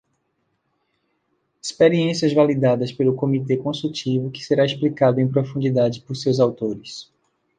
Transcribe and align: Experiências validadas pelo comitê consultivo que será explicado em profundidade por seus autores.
Experiências 1.61 2.33
validadas 2.33 2.91
pelo 2.91 3.15
comitê 3.15 3.55
consultivo 3.55 4.31
que 4.31 4.43
será 4.43 4.65
explicado 4.65 5.19
em 5.19 5.27
profundidade 5.29 6.01
por 6.01 6.15
seus 6.15 6.39
autores. 6.39 7.13